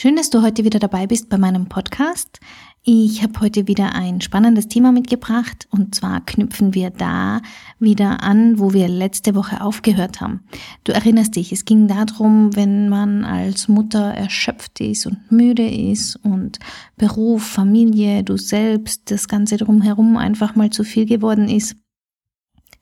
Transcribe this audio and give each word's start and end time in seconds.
Schön, 0.00 0.14
dass 0.14 0.30
du 0.30 0.42
heute 0.42 0.62
wieder 0.62 0.78
dabei 0.78 1.08
bist 1.08 1.28
bei 1.28 1.38
meinem 1.38 1.68
Podcast. 1.68 2.38
Ich 2.84 3.20
habe 3.24 3.40
heute 3.40 3.66
wieder 3.66 3.96
ein 3.96 4.20
spannendes 4.20 4.68
Thema 4.68 4.92
mitgebracht 4.92 5.66
und 5.72 5.92
zwar 5.92 6.24
knüpfen 6.24 6.72
wir 6.72 6.90
da 6.90 7.40
wieder 7.80 8.22
an, 8.22 8.60
wo 8.60 8.72
wir 8.72 8.86
letzte 8.86 9.34
Woche 9.34 9.60
aufgehört 9.60 10.20
haben. 10.20 10.44
Du 10.84 10.92
erinnerst 10.92 11.34
dich, 11.34 11.50
es 11.50 11.64
ging 11.64 11.88
darum, 11.88 12.54
wenn 12.54 12.88
man 12.88 13.24
als 13.24 13.66
Mutter 13.66 14.14
erschöpft 14.14 14.78
ist 14.78 15.04
und 15.04 15.32
müde 15.32 15.68
ist 15.68 16.14
und 16.14 16.60
Beruf, 16.96 17.42
Familie, 17.42 18.22
du 18.22 18.36
selbst, 18.36 19.10
das 19.10 19.26
Ganze 19.26 19.56
drumherum 19.56 20.16
einfach 20.16 20.54
mal 20.54 20.70
zu 20.70 20.84
viel 20.84 21.06
geworden 21.06 21.48
ist. 21.48 21.74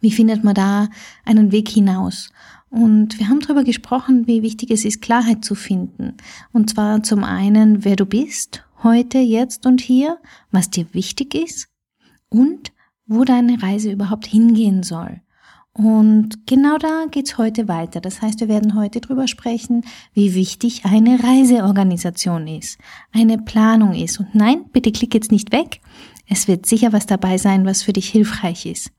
Wie 0.00 0.10
findet 0.10 0.44
man 0.44 0.54
da 0.54 0.88
einen 1.24 1.50
Weg 1.50 1.70
hinaus? 1.70 2.28
Und 2.76 3.18
wir 3.18 3.30
haben 3.30 3.40
darüber 3.40 3.64
gesprochen, 3.64 4.26
wie 4.26 4.42
wichtig 4.42 4.70
es 4.70 4.84
ist, 4.84 5.00
Klarheit 5.00 5.42
zu 5.42 5.54
finden. 5.54 6.12
Und 6.52 6.68
zwar 6.68 7.02
zum 7.02 7.24
einen, 7.24 7.86
wer 7.86 7.96
du 7.96 8.04
bist, 8.04 8.66
heute, 8.82 9.16
jetzt 9.16 9.64
und 9.64 9.80
hier, 9.80 10.18
was 10.50 10.68
dir 10.68 10.84
wichtig 10.92 11.34
ist 11.34 11.68
und 12.28 12.72
wo 13.06 13.24
deine 13.24 13.62
Reise 13.62 13.90
überhaupt 13.90 14.26
hingehen 14.26 14.82
soll. 14.82 15.22
Und 15.72 16.46
genau 16.46 16.76
da 16.76 17.06
geht's 17.10 17.38
heute 17.38 17.66
weiter. 17.66 18.02
Das 18.02 18.20
heißt, 18.20 18.40
wir 18.40 18.48
werden 18.48 18.74
heute 18.74 19.00
drüber 19.00 19.26
sprechen, 19.26 19.82
wie 20.12 20.34
wichtig 20.34 20.84
eine 20.84 21.24
Reiseorganisation 21.24 22.46
ist, 22.46 22.78
eine 23.10 23.38
Planung 23.38 23.94
ist. 23.94 24.20
Und 24.20 24.34
nein, 24.34 24.66
bitte 24.70 24.92
klick 24.92 25.14
jetzt 25.14 25.32
nicht 25.32 25.50
weg. 25.50 25.80
Es 26.28 26.46
wird 26.46 26.66
sicher 26.66 26.92
was 26.92 27.06
dabei 27.06 27.38
sein, 27.38 27.64
was 27.64 27.82
für 27.82 27.94
dich 27.94 28.10
hilfreich 28.10 28.66
ist. 28.66 28.90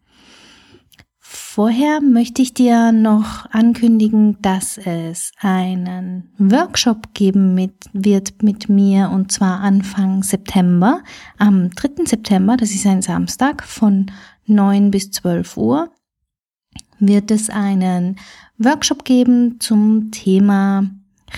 Vorher 1.58 2.02
möchte 2.02 2.44
ich 2.44 2.54
dir 2.54 2.92
noch 2.92 3.50
ankündigen, 3.50 4.40
dass 4.44 4.78
es 4.78 5.32
einen 5.40 6.30
Workshop 6.38 7.16
geben 7.16 7.56
mit, 7.56 7.74
wird 7.94 8.44
mit 8.44 8.70
mir 8.70 9.10
und 9.10 9.32
zwar 9.32 9.62
Anfang 9.62 10.22
September, 10.22 11.02
am 11.40 11.72
3. 11.72 12.06
September, 12.06 12.58
das 12.58 12.76
ist 12.76 12.86
ein 12.86 13.02
Samstag 13.02 13.64
von 13.64 14.12
9 14.46 14.92
bis 14.92 15.10
12 15.10 15.58
Uhr, 15.58 15.90
wird 17.00 17.32
es 17.32 17.50
einen 17.50 18.18
Workshop 18.60 19.04
geben 19.04 19.60
zum 19.60 20.12
Thema 20.12 20.88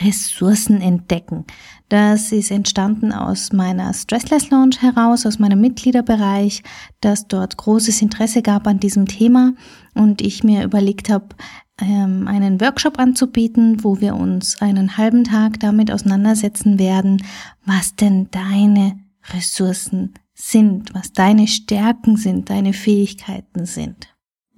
Ressourcen 0.02 0.82
entdecken. 0.82 1.46
Das 1.90 2.32
ist 2.32 2.52
entstanden 2.52 3.12
aus 3.12 3.52
meiner 3.52 3.94
Stressless 3.94 4.50
Launch 4.50 4.82
heraus, 4.82 5.26
aus 5.26 5.40
meinem 5.40 5.60
Mitgliederbereich, 5.62 6.64
dass 7.02 7.28
dort 7.28 7.58
großes 7.58 8.02
Interesse 8.02 8.42
gab 8.42 8.68
an 8.68 8.80
diesem 8.80 9.08
Thema 9.08 9.54
und 9.96 10.22
ich 10.22 10.44
mir 10.44 10.64
überlegt 10.64 11.10
habe, 11.10 11.30
ähm, 11.82 12.28
einen 12.28 12.62
Workshop 12.62 13.00
anzubieten, 13.00 13.84
wo 13.84 14.00
wir 14.00 14.16
uns 14.16 14.62
einen 14.62 14.98
halben 14.98 15.24
Tag 15.24 15.60
damit 15.60 15.92
auseinandersetzen 15.92 16.78
werden, 16.78 17.24
was 17.66 17.96
denn 17.96 18.30
deine 18.32 19.00
Ressourcen 19.34 20.14
sind, 20.34 20.94
was 20.94 21.14
deine 21.14 21.48
Stärken 21.48 22.18
sind, 22.18 22.50
deine 22.50 22.74
Fähigkeiten 22.74 23.66
sind. 23.66 24.08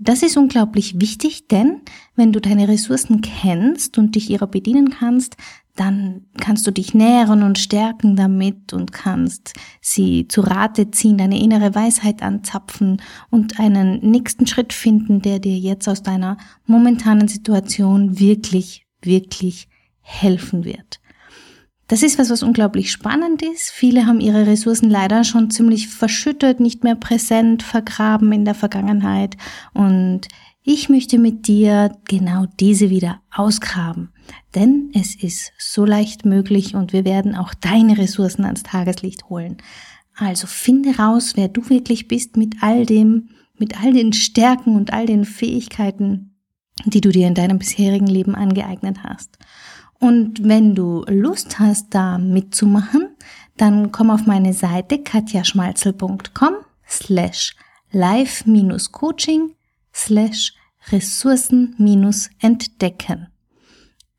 Das 0.03 0.23
ist 0.23 0.35
unglaublich 0.35 0.99
wichtig, 0.99 1.47
denn 1.47 1.81
wenn 2.15 2.31
du 2.31 2.41
deine 2.41 2.67
Ressourcen 2.67 3.21
kennst 3.21 3.99
und 3.99 4.15
dich 4.15 4.31
ihrer 4.31 4.47
bedienen 4.47 4.89
kannst, 4.89 5.37
dann 5.75 6.25
kannst 6.39 6.65
du 6.65 6.71
dich 6.71 6.95
nähren 6.95 7.43
und 7.43 7.59
stärken 7.59 8.15
damit 8.15 8.73
und 8.73 8.91
kannst 8.91 9.53
sie 9.79 10.27
zu 10.27 10.41
Rate 10.41 10.89
ziehen, 10.89 11.19
deine 11.19 11.39
innere 11.39 11.75
Weisheit 11.75 12.23
anzapfen 12.23 12.99
und 13.29 13.59
einen 13.59 13.99
nächsten 13.99 14.47
Schritt 14.47 14.73
finden, 14.73 15.21
der 15.21 15.37
dir 15.37 15.57
jetzt 15.57 15.87
aus 15.87 16.01
deiner 16.01 16.37
momentanen 16.65 17.27
Situation 17.27 18.19
wirklich, 18.19 18.87
wirklich 19.03 19.67
helfen 20.01 20.65
wird. 20.65 21.00
Das 21.91 22.03
ist 22.03 22.17
was, 22.17 22.29
was 22.29 22.41
unglaublich 22.41 22.89
spannend 22.89 23.41
ist. 23.41 23.69
Viele 23.69 24.05
haben 24.05 24.21
ihre 24.21 24.47
Ressourcen 24.47 24.89
leider 24.89 25.25
schon 25.25 25.49
ziemlich 25.49 25.89
verschüttet, 25.89 26.61
nicht 26.61 26.85
mehr 26.85 26.95
präsent, 26.95 27.63
vergraben 27.63 28.31
in 28.31 28.45
der 28.45 28.55
Vergangenheit. 28.55 29.35
Und 29.73 30.29
ich 30.63 30.87
möchte 30.87 31.19
mit 31.19 31.49
dir 31.49 31.97
genau 32.07 32.45
diese 32.61 32.89
wieder 32.89 33.19
ausgraben. 33.29 34.13
Denn 34.55 34.89
es 34.93 35.21
ist 35.21 35.51
so 35.59 35.83
leicht 35.83 36.23
möglich 36.23 36.75
und 36.75 36.93
wir 36.93 37.03
werden 37.03 37.35
auch 37.35 37.53
deine 37.53 37.97
Ressourcen 37.97 38.45
ans 38.45 38.63
Tageslicht 38.63 39.27
holen. 39.27 39.57
Also 40.15 40.47
finde 40.47 40.95
raus, 40.95 41.33
wer 41.35 41.49
du 41.49 41.69
wirklich 41.69 42.07
bist 42.07 42.37
mit 42.37 42.55
all 42.61 42.85
dem, 42.85 43.31
mit 43.57 43.83
all 43.83 43.91
den 43.91 44.13
Stärken 44.13 44.77
und 44.77 44.93
all 44.93 45.07
den 45.07 45.25
Fähigkeiten, 45.25 46.37
die 46.85 47.01
du 47.01 47.09
dir 47.09 47.27
in 47.27 47.35
deinem 47.35 47.59
bisherigen 47.59 48.07
Leben 48.07 48.33
angeeignet 48.33 49.03
hast. 49.03 49.37
Und 50.01 50.43
wenn 50.43 50.75
du 50.75 51.05
Lust 51.07 51.59
hast, 51.59 51.93
da 51.93 52.17
mitzumachen, 52.17 53.15
dann 53.55 53.91
komm 53.91 54.09
auf 54.09 54.25
meine 54.25 54.51
Seite 54.51 55.03
katjaschmalzel.com 55.03 56.55
slash 56.89 57.55
live-coaching 57.91 59.51
slash 59.93 60.55
Ressourcen-entdecken. 60.91 63.27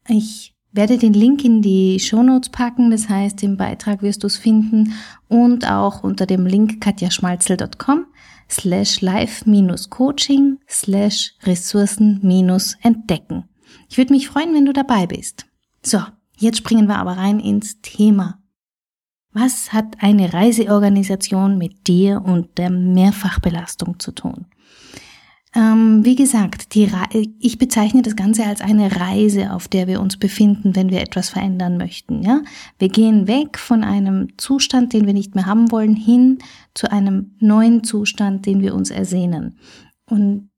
Ich 0.07 0.55
werde 0.71 0.99
den 0.99 1.15
Link 1.15 1.45
in 1.45 1.63
die 1.63 1.99
Shownotes 1.99 2.51
packen, 2.51 2.93
das 2.93 3.09
heißt, 3.09 3.43
im 3.43 3.57
Beitrag 3.57 4.03
wirst 4.03 4.23
du 4.23 4.29
es 4.29 4.37
finden 4.37 4.93
und 5.27 5.69
auch 5.69 6.05
unter 6.05 6.27
dem 6.27 6.47
Link 6.47 6.81
katjaschmalzel.com 6.81 8.07
slash 8.49 9.01
live-coaching 9.01 10.61
slash 10.69 11.35
Ressourcen-entdecken. 11.43 13.49
Ich 13.89 13.99
würde 13.99 14.13
mich 14.13 14.29
freuen, 14.29 14.55
wenn 14.55 14.67
du 14.67 14.73
dabei 14.73 15.09
bist. 15.09 15.47
So, 15.85 16.01
jetzt 16.37 16.59
springen 16.59 16.87
wir 16.87 16.97
aber 16.97 17.17
rein 17.17 17.41
ins 17.41 17.81
Thema. 17.81 18.39
Was 19.33 19.73
hat 19.73 19.97
eine 20.01 20.33
Reiseorganisation 20.33 21.57
mit 21.57 21.87
dir 21.87 22.23
und 22.23 22.59
der 22.59 22.71
Mehrfachbelastung 22.71 23.99
zu 23.99 24.13
tun? 24.13 24.47
Ähm, 25.55 26.03
wie 26.05 26.17
gesagt, 26.17 26.75
ich 26.75 27.59
bezeichne 27.59 28.01
das 28.01 28.17
Ganze 28.17 28.45
als 28.45 28.63
eine 28.63 28.97
Reise, 28.97 29.53
auf 29.53 29.69
der 29.69 29.87
wir 29.87 30.01
uns 30.01 30.17
befinden, 30.17 30.75
wenn 30.75 30.91
wir 30.91 31.01
etwas 31.01 31.29
verändern 31.29 31.77
möchten. 31.77 32.23
Ja, 32.23 32.41
wir 32.79 32.89
gehen 32.89 33.27
weg 33.27 33.59
von 33.59 33.85
einem 33.85 34.39
Zustand, 34.39 34.95
den 34.95 35.07
wir 35.07 35.13
nicht 35.13 35.35
mehr 35.35 35.45
haben 35.45 35.71
wollen, 35.71 35.95
hin 35.95 36.39
zu 36.75 36.91
einem 36.91 37.35
neuen 37.39 37.85
Zustand, 37.85 38.47
den 38.47 38.63
wir 38.63 38.75
uns 38.75 38.91
ersehnen. 38.91 39.59
Und 40.09 40.51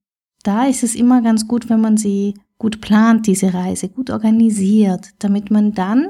da 0.44 0.66
ist 0.66 0.84
es 0.84 0.94
immer 0.94 1.22
ganz 1.22 1.48
gut, 1.48 1.68
wenn 1.68 1.80
man 1.80 1.96
sie 1.96 2.34
gut 2.58 2.80
plant, 2.80 3.26
diese 3.26 3.52
Reise, 3.52 3.88
gut 3.88 4.10
organisiert, 4.10 5.10
damit 5.18 5.50
man 5.50 5.72
dann 5.72 6.08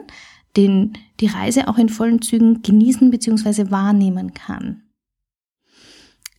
den, 0.56 0.93
die 1.21 1.27
Reise 1.27 1.69
auch 1.69 1.78
in 1.78 1.88
vollen 1.88 2.22
Zügen 2.22 2.62
genießen 2.62 3.10
bzw. 3.10 3.71
wahrnehmen 3.71 4.34
kann. 4.34 4.83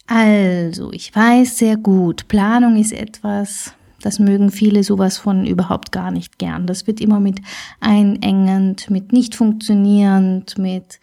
Also, 0.08 0.92
ich 0.92 1.16
weiß 1.16 1.58
sehr 1.58 1.78
gut, 1.78 2.28
Planung 2.28 2.78
ist 2.78 2.94
etwas, 2.94 3.74
das 4.02 4.20
mögen 4.20 4.52
viele 4.52 4.84
sowas 4.84 5.18
von 5.18 5.48
überhaupt 5.48 5.92
gar 5.92 6.12
nicht 6.12 6.38
gern. 6.38 6.68
Das 6.68 6.86
wird 6.86 7.02
immer 7.02 7.20
mit 7.20 7.42
einengend, 7.80 8.92
mit 8.92 9.12
nicht 9.12 9.34
funktionierend, 9.34 10.60
mit 10.60 11.00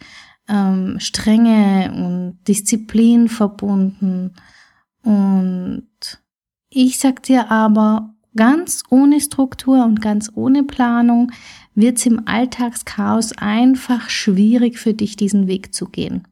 ähm, 0.47 0.95
Strenge 0.99 1.91
und 1.93 2.47
Disziplin 2.47 3.27
verbunden. 3.27 4.33
Und 5.03 5.89
ich 6.69 6.97
sag 6.97 7.23
dir 7.23 7.51
aber, 7.51 8.13
ganz 8.35 8.83
ohne 8.89 9.19
Struktur 9.21 9.83
und 9.83 10.01
ganz 10.01 10.31
ohne 10.35 10.63
Planung 10.63 11.31
wird 11.75 11.97
es 11.97 12.05
im 12.05 12.27
Alltagschaos 12.27 13.33
einfach 13.37 14.09
schwierig 14.09 14.77
für 14.77 14.93
dich, 14.93 15.15
diesen 15.15 15.47
Weg 15.47 15.73
zu 15.73 15.87
gehen. 15.87 16.27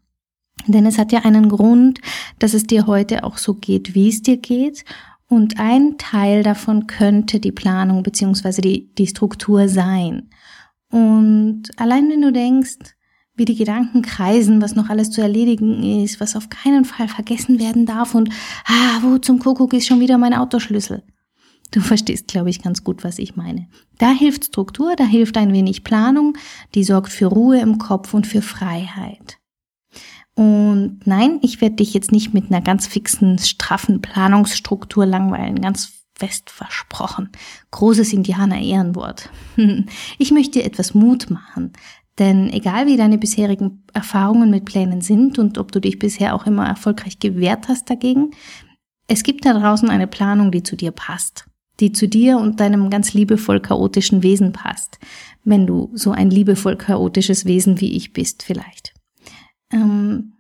Denn 0.68 0.86
es 0.86 0.98
hat 0.98 1.12
ja 1.12 1.20
einen 1.20 1.50
Grund, 1.50 2.00
dass 2.40 2.54
es 2.54 2.64
dir 2.64 2.88
heute 2.88 3.24
auch 3.24 3.38
so 3.38 3.56
geht, 3.56 3.96
wie 3.96 4.10
es 4.10 4.22
dir 4.22 4.38
geht. 4.38 4.86
Und 5.28 5.60
ein 5.60 5.98
Teil 5.98 6.44
davon 6.44 6.88
könnte 6.88 7.40
die 7.40 7.52
Planung 7.52 8.04
beziehungsweise 8.04 8.62
die, 8.62 8.94
die 8.96 9.08
Struktur 9.08 9.68
sein. 9.70 10.30
Und 10.90 11.64
allein 11.78 12.10
wenn 12.10 12.22
du 12.22 12.32
denkst, 12.32 12.96
wie 13.36 13.46
die 13.46 13.56
Gedanken 13.56 14.02
kreisen, 14.02 14.62
was 14.62 14.76
noch 14.76 14.90
alles 14.90 15.10
zu 15.10 15.22
erledigen 15.22 16.04
ist, 16.04 16.20
was 16.20 16.36
auf 16.36 16.50
keinen 16.50 16.84
Fall 16.84 17.08
vergessen 17.08 17.60
werden 17.60 17.86
darf 17.86 18.14
und, 18.14 18.30
ah, 18.66 19.00
wo 19.02 19.18
zum 19.18 19.40
Kuckuck 19.40 19.74
ist 19.74 19.88
schon 19.88 20.02
wieder 20.02 20.18
mein 20.18 20.34
Autoschlüssel. 20.34 21.02
Du 21.72 21.80
verstehst, 21.80 22.28
glaube 22.28 22.50
ich, 22.50 22.62
ganz 22.62 22.84
gut, 22.84 23.06
was 23.06 23.18
ich 23.18 23.38
meine. 23.38 23.68
Da 23.98 24.12
hilft 24.12 24.46
Struktur, 24.46 24.96
da 24.98 25.06
hilft 25.06 25.38
ein 25.38 25.54
wenig 25.54 25.86
Planung, 25.86 26.38
die 26.76 26.84
sorgt 26.84 27.10
für 27.10 27.28
Ruhe 27.28 27.62
im 27.62 27.78
Kopf 27.78 28.14
und 28.14 28.28
für 28.28 28.42
Freiheit. 28.42 29.38
Und 30.36 31.00
nein, 31.06 31.40
ich 31.42 31.62
werde 31.62 31.78
dich 31.78 31.94
jetzt 31.94 32.12
nicht 32.12 32.34
mit 32.34 32.52
einer 32.52 32.62
ganz 32.62 32.88
fixen, 32.88 33.40
straffen 33.40 34.02
Planungsstruktur 34.02 35.06
langweilen, 35.06 35.62
ganz 35.62 35.94
fest 36.14 36.50
versprochen. 36.50 37.30
Großes 37.72 38.14
Indianer-Ehrenwort. 38.14 39.30
Ich 40.18 40.32
möchte 40.32 40.60
dir 40.60 40.66
etwas 40.66 40.94
Mut 40.94 41.30
machen, 41.30 41.72
denn 42.20 42.52
egal 42.52 42.86
wie 42.86 42.98
deine 42.98 43.18
bisherigen 43.18 43.84
Erfahrungen 43.94 44.50
mit 44.50 44.66
Plänen 44.66 45.02
sind 45.02 45.40
und 45.40 45.58
ob 45.58 45.72
du 45.72 45.80
dich 45.80 46.00
bisher 46.00 46.36
auch 46.36 46.46
immer 46.46 46.68
erfolgreich 46.68 47.20
gewehrt 47.20 47.70
hast 47.70 47.90
dagegen, 47.90 48.32
es 49.08 49.24
gibt 49.24 49.46
da 49.46 49.54
draußen 49.54 49.90
eine 49.90 50.08
Planung, 50.08 50.52
die 50.52 50.64
zu 50.64 50.76
dir 50.76 50.92
passt 50.92 51.51
die 51.82 51.92
zu 51.92 52.08
dir 52.08 52.38
und 52.38 52.60
deinem 52.60 52.90
ganz 52.90 53.14
liebevoll 53.14 53.60
chaotischen 53.60 54.24
Wesen 54.24 54.54
passt, 54.54 55.00
wenn 55.44 55.68
du 55.68 55.92
so 55.94 56.12
ein 56.12 56.30
liebevoll 56.30 56.78
chaotisches 56.78 57.46
Wesen 57.46 57.82
wie 57.82 57.96
ich 57.96 58.14
bist 58.14 58.44
vielleicht. 58.44 58.94
Ähm, 59.72 60.34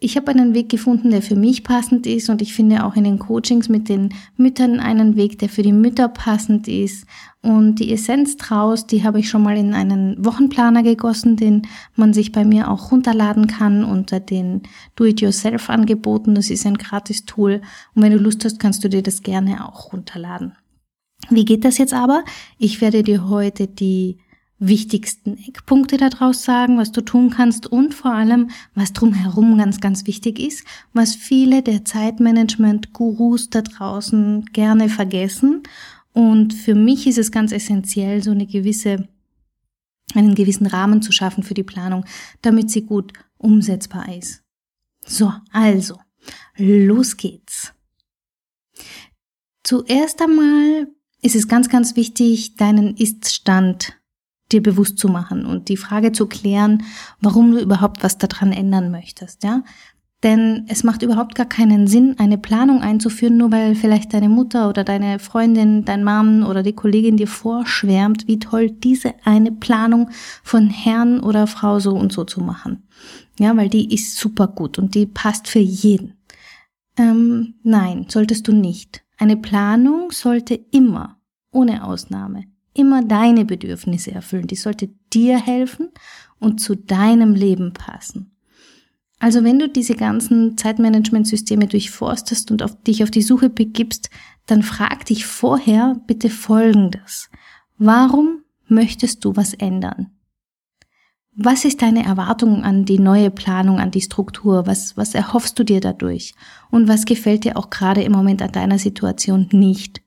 ich 0.00 0.16
habe 0.16 0.32
einen 0.32 0.54
Weg 0.54 0.68
gefunden, 0.68 1.10
der 1.10 1.22
für 1.22 1.36
mich 1.36 1.62
passend 1.62 2.06
ist 2.06 2.28
und 2.28 2.42
ich 2.42 2.52
finde 2.52 2.84
auch 2.84 2.96
in 2.96 3.04
den 3.04 3.18
Coachings 3.18 3.68
mit 3.68 3.88
den 3.88 4.12
Müttern 4.36 4.80
einen 4.80 5.16
Weg, 5.16 5.38
der 5.38 5.48
für 5.48 5.62
die 5.62 5.72
Mütter 5.72 6.08
passend 6.08 6.66
ist. 6.66 7.06
Und 7.42 7.76
die 7.76 7.92
Essenz 7.92 8.36
draus, 8.36 8.86
die 8.86 9.04
habe 9.04 9.20
ich 9.20 9.28
schon 9.28 9.42
mal 9.42 9.56
in 9.56 9.72
einen 9.72 10.22
Wochenplaner 10.24 10.82
gegossen, 10.82 11.36
den 11.36 11.62
man 11.94 12.12
sich 12.12 12.32
bei 12.32 12.44
mir 12.44 12.70
auch 12.70 12.90
runterladen 12.90 13.46
kann 13.46 13.84
unter 13.84 14.18
den 14.18 14.62
Do-it-yourself-Angeboten. 14.96 16.34
Das 16.34 16.50
ist 16.50 16.66
ein 16.66 16.76
gratis 16.76 17.24
Tool 17.24 17.62
und 17.94 18.02
wenn 18.02 18.12
du 18.12 18.18
Lust 18.18 18.44
hast, 18.44 18.58
kannst 18.58 18.82
du 18.82 18.88
dir 18.88 19.02
das 19.02 19.22
gerne 19.22 19.66
auch 19.66 19.92
runterladen. 19.92 20.52
Wie 21.30 21.44
geht 21.44 21.64
das 21.64 21.78
jetzt 21.78 21.94
aber? 21.94 22.24
Ich 22.58 22.80
werde 22.80 23.02
dir 23.02 23.28
heute 23.28 23.66
die 23.68 24.18
wichtigsten 24.58 25.36
Eckpunkte 25.36 25.96
daraus 25.96 26.44
sagen, 26.44 26.78
was 26.78 26.92
du 26.92 27.00
tun 27.00 27.30
kannst 27.30 27.66
und 27.66 27.92
vor 27.92 28.12
allem, 28.12 28.50
was 28.74 28.92
drumherum 28.92 29.58
ganz, 29.58 29.80
ganz 29.80 30.06
wichtig 30.06 30.38
ist, 30.38 30.64
was 30.92 31.14
viele 31.14 31.62
der 31.62 31.84
Zeitmanagement-Gurus 31.84 33.50
da 33.50 33.62
draußen 33.62 34.46
gerne 34.52 34.88
vergessen. 34.88 35.62
Und 36.12 36.54
für 36.54 36.74
mich 36.74 37.06
ist 37.06 37.18
es 37.18 37.32
ganz 37.32 37.52
essentiell, 37.52 38.22
so 38.22 38.30
eine 38.30 38.46
gewisse, 38.46 39.08
einen 40.14 40.34
gewissen 40.34 40.66
Rahmen 40.66 41.02
zu 41.02 41.10
schaffen 41.10 41.42
für 41.42 41.54
die 41.54 41.64
Planung, 41.64 42.04
damit 42.40 42.70
sie 42.70 42.82
gut 42.82 43.12
umsetzbar 43.36 44.14
ist. 44.16 44.42
So, 45.04 45.32
also, 45.50 45.98
los 46.56 47.16
geht's. 47.16 47.72
Zuerst 49.64 50.22
einmal 50.22 50.88
ist 51.20 51.34
es 51.34 51.48
ganz, 51.48 51.68
ganz 51.68 51.96
wichtig, 51.96 52.54
deinen 52.56 52.96
Ist-Stand 52.96 53.98
dir 54.54 54.62
bewusst 54.62 54.98
zu 54.98 55.08
machen 55.08 55.44
und 55.44 55.68
die 55.68 55.76
Frage 55.76 56.12
zu 56.12 56.26
klären, 56.26 56.84
warum 57.20 57.52
du 57.52 57.60
überhaupt 57.60 58.02
was 58.02 58.16
daran 58.16 58.52
ändern 58.52 58.90
möchtest, 58.90 59.44
ja? 59.44 59.62
Denn 60.24 60.64
es 60.68 60.84
macht 60.84 61.02
überhaupt 61.02 61.34
gar 61.34 61.44
keinen 61.44 61.86
Sinn, 61.86 62.14
eine 62.18 62.38
Planung 62.38 62.80
einzuführen, 62.80 63.36
nur 63.36 63.52
weil 63.52 63.74
vielleicht 63.74 64.14
deine 64.14 64.30
Mutter 64.30 64.70
oder 64.70 64.82
deine 64.82 65.18
Freundin, 65.18 65.84
dein 65.84 66.02
Mann 66.02 66.42
oder 66.44 66.62
die 66.62 66.72
Kollegin 66.72 67.18
dir 67.18 67.26
vorschwärmt, 67.26 68.26
wie 68.26 68.38
toll 68.38 68.70
diese 68.70 69.12
eine 69.24 69.52
Planung 69.52 70.08
von 70.42 70.70
Herrn 70.70 71.20
oder 71.20 71.46
Frau 71.46 71.78
so 71.78 71.90
und 71.90 72.10
so 72.10 72.24
zu 72.24 72.40
machen. 72.40 72.88
Ja, 73.38 73.54
weil 73.54 73.68
die 73.68 73.92
ist 73.92 74.16
super 74.16 74.48
gut 74.48 74.78
und 74.78 74.94
die 74.94 75.04
passt 75.04 75.46
für 75.46 75.58
jeden. 75.58 76.14
Ähm, 76.96 77.56
nein, 77.62 78.06
solltest 78.08 78.48
du 78.48 78.52
nicht. 78.52 79.04
Eine 79.18 79.36
Planung 79.36 80.10
sollte 80.10 80.54
immer, 80.70 81.18
ohne 81.50 81.84
Ausnahme, 81.84 82.44
immer 82.74 83.02
deine 83.02 83.44
Bedürfnisse 83.44 84.12
erfüllen. 84.12 84.46
Die 84.46 84.56
sollte 84.56 84.90
dir 85.12 85.38
helfen 85.38 85.90
und 86.38 86.60
zu 86.60 86.74
deinem 86.74 87.34
Leben 87.34 87.72
passen. 87.72 88.30
Also 89.20 89.42
wenn 89.44 89.58
du 89.58 89.68
diese 89.68 89.94
ganzen 89.94 90.58
Zeitmanagementsysteme 90.58 91.66
durchforstest 91.66 92.50
und 92.50 92.62
auf 92.62 92.82
dich 92.82 93.02
auf 93.02 93.10
die 93.10 93.22
Suche 93.22 93.48
begibst, 93.48 94.10
dann 94.46 94.62
frag 94.62 95.06
dich 95.06 95.24
vorher 95.24 95.96
bitte 96.06 96.28
Folgendes. 96.28 97.30
Warum 97.78 98.42
möchtest 98.68 99.24
du 99.24 99.34
was 99.34 99.54
ändern? 99.54 100.10
Was 101.36 101.64
ist 101.64 101.82
deine 101.82 102.04
Erwartung 102.04 102.62
an 102.62 102.84
die 102.84 103.00
neue 103.00 103.30
Planung, 103.30 103.80
an 103.80 103.90
die 103.90 104.02
Struktur? 104.02 104.66
Was, 104.66 104.96
was 104.96 105.14
erhoffst 105.14 105.58
du 105.58 105.64
dir 105.64 105.80
dadurch? 105.80 106.34
Und 106.70 106.86
was 106.86 107.06
gefällt 107.06 107.44
dir 107.44 107.56
auch 107.56 107.70
gerade 107.70 108.02
im 108.02 108.12
Moment 108.12 108.40
an 108.40 108.52
deiner 108.52 108.78
Situation 108.78 109.48
nicht? 109.50 110.03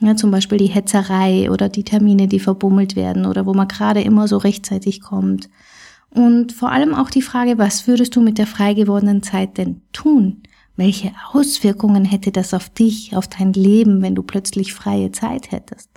Ja, 0.00 0.14
zum 0.14 0.30
Beispiel 0.30 0.58
die 0.58 0.66
Hetzerei 0.66 1.50
oder 1.50 1.68
die 1.68 1.82
Termine, 1.82 2.28
die 2.28 2.38
verbummelt 2.38 2.94
werden 2.94 3.26
oder 3.26 3.46
wo 3.46 3.54
man 3.54 3.66
gerade 3.66 4.00
immer 4.00 4.28
so 4.28 4.36
rechtzeitig 4.36 5.00
kommt. 5.00 5.48
Und 6.10 6.52
vor 6.52 6.70
allem 6.70 6.94
auch 6.94 7.10
die 7.10 7.22
Frage, 7.22 7.58
was 7.58 7.86
würdest 7.86 8.14
du 8.14 8.20
mit 8.20 8.38
der 8.38 8.46
frei 8.46 8.74
gewordenen 8.74 9.22
Zeit 9.22 9.58
denn 9.58 9.82
tun? 9.92 10.42
Welche 10.76 11.10
Auswirkungen 11.32 12.04
hätte 12.04 12.30
das 12.30 12.54
auf 12.54 12.68
dich, 12.70 13.16
auf 13.16 13.26
dein 13.26 13.52
Leben, 13.52 14.00
wenn 14.00 14.14
du 14.14 14.22
plötzlich 14.22 14.72
freie 14.72 15.10
Zeit 15.10 15.50
hättest? 15.50 15.90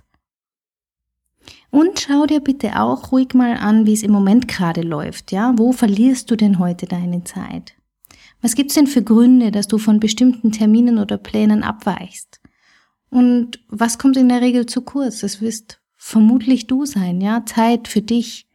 Und 1.70 2.00
schau 2.00 2.26
dir 2.26 2.42
bitte 2.42 2.82
auch 2.82 3.12
ruhig 3.12 3.34
mal 3.34 3.56
an, 3.56 3.86
wie 3.86 3.94
es 3.94 4.04
im 4.04 4.12
Moment 4.12 4.48
gerade 4.48 4.82
läuft, 4.82 5.32
ja? 5.32 5.54
Wo 5.56 5.72
verlierst 5.72 6.30
du 6.30 6.36
denn 6.36 6.60
heute 6.60 6.88
deine 6.88 7.24
Zeit? 7.24 7.74
Was 8.42 8.56
gibt's 8.56 8.74
denn 8.74 8.88
für 8.88 9.04
Gründe, 9.04 9.52
dass 9.52 9.68
du 9.68 9.78
von 9.78 10.00
bestimmten 10.00 10.52
Terminen 10.52 10.98
oder 10.98 11.18
Plänen 11.18 11.64
abweichst? 11.64 12.41
Und 13.12 13.60
was 13.68 14.00
kommt 14.00 14.18
in 14.18 14.30
der 14.30 14.42
Regel 14.42 14.66
zu 14.66 14.82
kurz? 14.82 15.20
Das 15.20 15.42
wirst 15.42 15.82
vermutlich 15.98 16.66
du 16.66 16.86
sein, 16.86 17.22
ja? 17.22 17.46
Zeit 17.46 17.88
für 17.88 18.02
dich. 18.02 18.48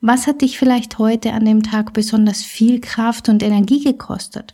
Was 0.00 0.26
hat 0.26 0.42
dich 0.42 0.58
vielleicht 0.58 0.98
heute 0.98 1.32
an 1.32 1.44
dem 1.44 1.62
Tag 1.62 1.92
besonders 1.92 2.42
viel 2.42 2.80
Kraft 2.80 3.28
und 3.28 3.42
Energie 3.42 3.82
gekostet? 3.84 4.52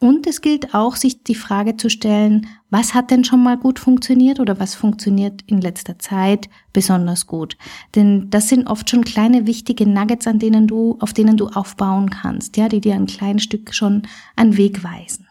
Und 0.00 0.26
es 0.26 0.42
gilt 0.42 0.74
auch, 0.74 0.96
sich 0.96 1.22
die 1.24 1.34
Frage 1.34 1.78
zu 1.78 1.88
stellen, 1.88 2.46
was 2.68 2.92
hat 2.92 3.10
denn 3.10 3.24
schon 3.24 3.42
mal 3.42 3.56
gut 3.56 3.78
funktioniert 3.78 4.38
oder 4.38 4.60
was 4.60 4.74
funktioniert 4.74 5.40
in 5.46 5.62
letzter 5.62 5.98
Zeit 5.98 6.50
besonders 6.74 7.26
gut? 7.26 7.56
Denn 7.94 8.28
das 8.28 8.50
sind 8.50 8.66
oft 8.66 8.90
schon 8.90 9.04
kleine 9.04 9.46
wichtige 9.46 9.86
Nuggets, 9.88 10.26
an 10.26 10.40
denen 10.40 10.66
du, 10.66 10.98
auf 11.00 11.14
denen 11.14 11.38
du 11.38 11.46
aufbauen 11.46 12.10
kannst, 12.10 12.58
ja, 12.58 12.68
die 12.68 12.82
dir 12.82 12.96
ein 12.96 13.06
kleines 13.06 13.44
Stück 13.44 13.72
schon 13.72 14.02
einen 14.36 14.58
Weg 14.58 14.84
weisen. 14.84 15.23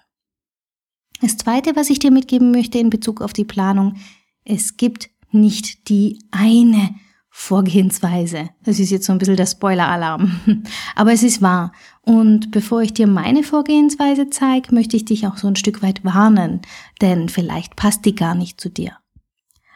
Das 1.24 1.38
zweite, 1.38 1.78
was 1.78 1.90
ich 1.90 2.00
dir 2.00 2.12
mitgeben 2.12 2.52
möchte 2.52 2.80
in 2.80 2.90
Bezug 2.90 3.22
auf 3.22 3.32
die 3.32 3.46
Planung, 3.46 3.96
es 4.44 4.76
gibt 4.76 5.10
nicht 5.32 5.88
die 5.88 6.20
eine 6.32 6.96
Vorgehensweise. 7.30 8.50
Das 8.62 8.78
ist 8.78 8.90
jetzt 8.90 9.06
so 9.06 9.14
ein 9.14 9.20
bisschen 9.20 9.38
der 9.38 9.46
Spoiler-Alarm. 9.46 10.42
Aber 10.98 11.14
es 11.14 11.24
ist 11.24 11.42
wahr. 11.42 11.72
Und 12.02 12.52
bevor 12.52 12.82
ich 12.82 12.94
dir 12.94 13.08
meine 13.08 13.44
Vorgehensweise 13.44 14.32
zeige, 14.32 14.76
möchte 14.76 14.98
ich 14.98 15.06
dich 15.06 15.26
auch 15.26 15.38
so 15.38 15.48
ein 15.48 15.56
Stück 15.56 15.82
weit 15.82 16.04
warnen, 16.04 16.60
denn 17.02 17.30
vielleicht 17.30 17.78
passt 17.78 18.04
die 18.04 18.16
gar 18.16 18.36
nicht 18.36 18.60
zu 18.60 18.70
dir. 18.70 18.98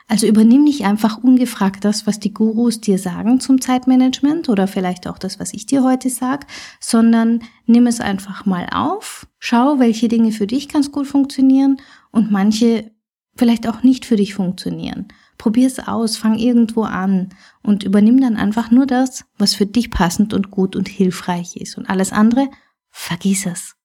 Also 0.09 0.25
übernimm 0.25 0.63
nicht 0.63 0.86
einfach 0.86 1.18
ungefragt 1.21 1.83
das, 1.83 2.07
was 2.07 2.19
die 2.19 2.33
Gurus 2.33 2.80
dir 2.80 2.98
sagen 2.98 3.42
zum 3.42 3.59
Zeitmanagement 3.59 4.48
oder 4.48 4.68
vielleicht 4.68 5.06
auch 5.06 5.18
das, 5.18 5.38
was 5.38 5.54
ich 5.54 5.65
dir 5.65 5.83
heute 5.83 6.09
sag, 6.09 6.48
sondern 6.80 7.42
nimm 7.65 7.88
es 7.88 8.00
einfach 8.00 8.45
mal 8.45 8.68
auf, 8.71 9.27
schau, 9.38 9.80
welche 9.80 10.07
Dinge 10.07 10.31
für 10.31 10.48
dich 10.48 10.69
ganz 10.69 10.94
gut 10.94 11.07
funktionieren 11.07 11.81
und 12.12 12.31
manche 12.31 12.92
vielleicht 13.36 13.68
auch 13.68 13.83
nicht 13.83 14.06
für 14.06 14.15
dich 14.15 14.33
funktionieren. 14.33 15.09
Probier 15.38 15.68
es 15.68 15.80
aus, 15.80 16.18
fang 16.18 16.36
irgendwo 16.36 16.83
an 16.83 17.30
und 17.62 17.83
übernimm 17.83 18.19
dann 18.21 18.38
einfach 18.38 18.71
nur 18.71 18.86
das, 18.88 19.25
was 19.38 19.54
für 19.54 19.65
dich 19.65 19.92
passend 19.92 20.33
und 20.33 20.51
gut 20.51 20.76
und 20.76 20.87
hilfreich 20.87 21.57
ist 21.57 21.78
und 21.78 21.90
alles 21.90 22.14
andere, 22.14 22.49
vergiss 22.90 23.45
es. 23.45 23.77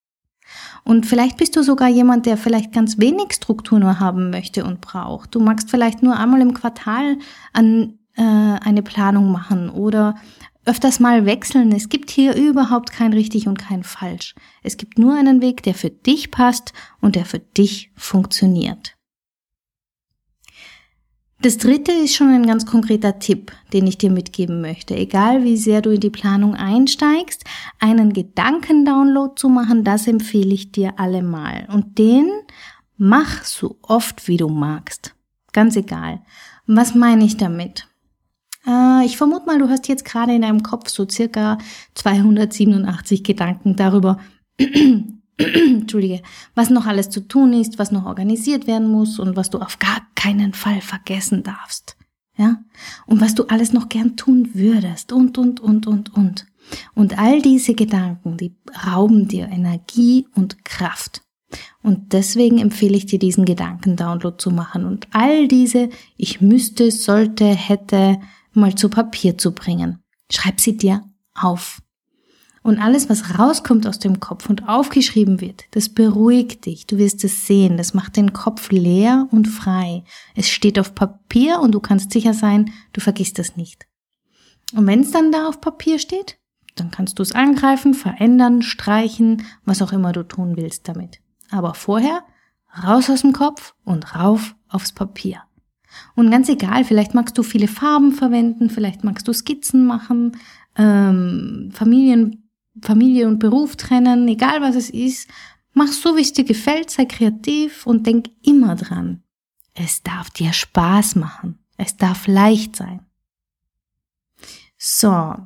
Und 0.84 1.06
vielleicht 1.06 1.36
bist 1.36 1.56
du 1.56 1.62
sogar 1.62 1.88
jemand, 1.88 2.26
der 2.26 2.36
vielleicht 2.36 2.72
ganz 2.72 2.98
wenig 2.98 3.32
Struktur 3.34 3.78
nur 3.78 4.00
haben 4.00 4.30
möchte 4.30 4.64
und 4.64 4.80
braucht. 4.80 5.34
Du 5.34 5.40
magst 5.40 5.70
vielleicht 5.70 6.02
nur 6.02 6.16
einmal 6.16 6.40
im 6.40 6.54
Quartal 6.54 7.18
an, 7.52 7.98
äh, 8.16 8.22
eine 8.22 8.82
Planung 8.82 9.30
machen 9.30 9.70
oder 9.70 10.16
öfters 10.64 11.00
mal 11.00 11.26
wechseln. 11.26 11.72
Es 11.72 11.88
gibt 11.88 12.10
hier 12.10 12.36
überhaupt 12.36 12.92
kein 12.92 13.12
richtig 13.12 13.48
und 13.48 13.58
kein 13.58 13.82
falsch. 13.82 14.34
Es 14.62 14.76
gibt 14.76 14.98
nur 14.98 15.14
einen 15.14 15.40
Weg, 15.40 15.62
der 15.62 15.74
für 15.74 15.90
dich 15.90 16.30
passt 16.30 16.72
und 17.00 17.16
der 17.16 17.24
für 17.24 17.40
dich 17.40 17.90
funktioniert. 17.96 18.94
Das 21.42 21.58
dritte 21.58 21.90
ist 21.90 22.14
schon 22.14 22.28
ein 22.28 22.46
ganz 22.46 22.66
konkreter 22.66 23.18
Tipp, 23.18 23.50
den 23.72 23.88
ich 23.88 23.98
dir 23.98 24.12
mitgeben 24.12 24.60
möchte. 24.60 24.94
Egal 24.94 25.42
wie 25.42 25.56
sehr 25.56 25.82
du 25.82 25.90
in 25.90 25.98
die 25.98 26.08
Planung 26.08 26.54
einsteigst, 26.54 27.42
einen 27.80 28.12
Gedankendownload 28.12 29.32
zu 29.34 29.48
machen, 29.48 29.82
das 29.82 30.06
empfehle 30.06 30.54
ich 30.54 30.70
dir 30.70 31.00
allemal. 31.00 31.66
Und 31.72 31.98
den 31.98 32.30
mach 32.96 33.42
so 33.42 33.76
oft 33.82 34.28
wie 34.28 34.36
du 34.36 34.48
magst. 34.48 35.16
Ganz 35.52 35.74
egal. 35.74 36.20
Was 36.68 36.94
meine 36.94 37.24
ich 37.24 37.38
damit? 37.38 37.88
Äh, 38.64 39.04
ich 39.04 39.16
vermute 39.16 39.46
mal, 39.46 39.58
du 39.58 39.68
hast 39.68 39.88
jetzt 39.88 40.04
gerade 40.04 40.32
in 40.36 40.42
deinem 40.42 40.62
Kopf 40.62 40.90
so 40.90 41.08
circa 41.08 41.58
287 41.94 43.24
Gedanken 43.24 43.74
darüber, 43.74 44.20
Entschuldige, 45.38 46.22
was 46.54 46.70
noch 46.70 46.86
alles 46.86 47.10
zu 47.10 47.26
tun 47.26 47.52
ist, 47.52 47.78
was 47.78 47.92
noch 47.92 48.04
organisiert 48.04 48.66
werden 48.66 48.88
muss 48.88 49.18
und 49.18 49.36
was 49.36 49.50
du 49.50 49.58
auf 49.58 49.78
gar 49.78 50.02
keinen 50.14 50.52
Fall 50.52 50.80
vergessen 50.80 51.42
darfst. 51.42 51.96
Ja? 52.36 52.62
Und 53.06 53.20
was 53.20 53.34
du 53.34 53.44
alles 53.44 53.72
noch 53.72 53.88
gern 53.88 54.16
tun 54.16 54.50
würdest 54.54 55.12
und, 55.12 55.38
und, 55.38 55.60
und, 55.60 55.86
und, 55.86 56.14
und. 56.14 56.46
Und 56.94 57.18
all 57.18 57.42
diese 57.42 57.74
Gedanken, 57.74 58.36
die 58.36 58.54
rauben 58.86 59.28
dir 59.28 59.48
Energie 59.48 60.26
und 60.34 60.64
Kraft. 60.64 61.22
Und 61.82 62.12
deswegen 62.12 62.58
empfehle 62.58 62.96
ich 62.96 63.06
dir, 63.06 63.18
diesen 63.18 63.44
Gedankendownload 63.44 64.36
zu 64.38 64.50
machen 64.50 64.86
und 64.86 65.06
all 65.12 65.48
diese 65.48 65.90
ich 66.16 66.40
müsste, 66.40 66.90
sollte, 66.90 67.44
hätte 67.44 68.18
mal 68.52 68.74
zu 68.74 68.88
Papier 68.88 69.36
zu 69.36 69.52
bringen. 69.52 69.98
Schreib 70.30 70.60
sie 70.60 70.76
dir 70.76 71.04
auf. 71.34 71.82
Und 72.62 72.78
alles, 72.78 73.10
was 73.10 73.38
rauskommt 73.38 73.88
aus 73.88 73.98
dem 73.98 74.20
Kopf 74.20 74.48
und 74.48 74.68
aufgeschrieben 74.68 75.40
wird, 75.40 75.64
das 75.72 75.88
beruhigt 75.88 76.66
dich. 76.66 76.86
Du 76.86 76.96
wirst 76.96 77.24
es 77.24 77.46
sehen. 77.46 77.76
Das 77.76 77.92
macht 77.92 78.16
den 78.16 78.32
Kopf 78.32 78.70
leer 78.70 79.26
und 79.32 79.48
frei. 79.48 80.04
Es 80.36 80.48
steht 80.48 80.78
auf 80.78 80.94
Papier 80.94 81.58
und 81.60 81.72
du 81.72 81.80
kannst 81.80 82.12
sicher 82.12 82.34
sein, 82.34 82.72
du 82.92 83.00
vergisst 83.00 83.40
es 83.40 83.56
nicht. 83.56 83.86
Und 84.74 84.86
wenn 84.86 85.00
es 85.00 85.10
dann 85.10 85.32
da 85.32 85.48
auf 85.48 85.60
Papier 85.60 85.98
steht, 85.98 86.38
dann 86.76 86.90
kannst 86.90 87.18
du 87.18 87.22
es 87.22 87.32
angreifen, 87.32 87.94
verändern, 87.94 88.62
streichen, 88.62 89.42
was 89.64 89.82
auch 89.82 89.92
immer 89.92 90.12
du 90.12 90.22
tun 90.22 90.56
willst 90.56 90.88
damit. 90.88 91.20
Aber 91.50 91.74
vorher 91.74 92.22
raus 92.82 93.10
aus 93.10 93.22
dem 93.22 93.32
Kopf 93.32 93.74
und 93.84 94.14
rauf 94.14 94.54
aufs 94.68 94.92
Papier. 94.92 95.42
Und 96.14 96.30
ganz 96.30 96.48
egal, 96.48 96.84
vielleicht 96.84 97.12
magst 97.12 97.36
du 97.36 97.42
viele 97.42 97.68
Farben 97.68 98.12
verwenden, 98.12 98.70
vielleicht 98.70 99.04
magst 99.04 99.28
du 99.28 99.34
Skizzen 99.34 99.84
machen, 99.84 100.36
ähm, 100.76 101.70
Familien, 101.72 102.41
Familie 102.80 103.28
und 103.28 103.38
Beruf 103.38 103.76
trennen, 103.76 104.26
egal 104.28 104.60
was 104.60 104.76
es 104.76 104.90
ist, 104.90 105.28
mach 105.72 105.88
so, 105.88 106.16
wie 106.16 106.22
es 106.22 106.32
dir 106.32 106.44
gefällt, 106.44 106.90
sei 106.90 107.04
kreativ 107.04 107.86
und 107.86 108.06
denk 108.06 108.30
immer 108.42 108.76
dran. 108.76 109.22
Es 109.74 110.02
darf 110.02 110.30
dir 110.30 110.52
Spaß 110.52 111.16
machen. 111.16 111.58
Es 111.76 111.96
darf 111.96 112.26
leicht 112.26 112.76
sein. 112.76 113.00
So, 114.76 115.36